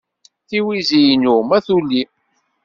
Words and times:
tiwizi-inu 0.47 1.35
ma 1.49 1.57
tuli. 1.65 2.01